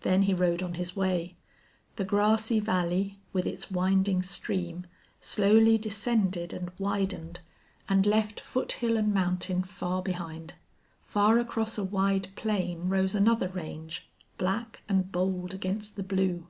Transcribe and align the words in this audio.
Then 0.00 0.22
he 0.22 0.34
rode 0.34 0.60
on 0.60 0.74
his 0.74 0.96
way. 0.96 1.36
The 1.94 2.02
grassy 2.04 2.58
valley, 2.58 3.20
with 3.32 3.46
its 3.46 3.70
winding 3.70 4.20
stream, 4.24 4.86
slowly 5.20 5.78
descended 5.78 6.52
and 6.52 6.72
widened, 6.80 7.38
and 7.88 8.04
left 8.04 8.40
foothill 8.40 8.96
and 8.96 9.14
mountain 9.14 9.62
far 9.62 10.02
behind. 10.02 10.54
Far 11.04 11.38
across 11.38 11.78
a 11.78 11.84
wide 11.84 12.32
plain 12.34 12.88
rose 12.88 13.14
another 13.14 13.46
range, 13.50 14.08
black 14.36 14.82
and 14.88 15.12
bold 15.12 15.54
against 15.54 15.94
the 15.94 16.02
blue. 16.02 16.48